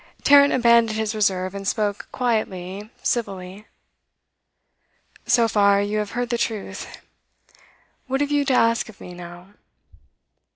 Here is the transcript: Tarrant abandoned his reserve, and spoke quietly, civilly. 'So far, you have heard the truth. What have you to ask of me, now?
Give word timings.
Tarrant 0.23 0.51
abandoned 0.51 0.97
his 0.97 1.13
reserve, 1.13 1.53
and 1.53 1.67
spoke 1.67 2.07
quietly, 2.11 2.89
civilly. 3.03 3.67
'So 5.27 5.47
far, 5.47 5.79
you 5.79 5.99
have 5.99 6.13
heard 6.13 6.31
the 6.31 6.39
truth. 6.39 6.87
What 8.07 8.19
have 8.19 8.31
you 8.31 8.43
to 8.45 8.53
ask 8.53 8.89
of 8.89 8.99
me, 8.99 9.13
now? 9.13 9.49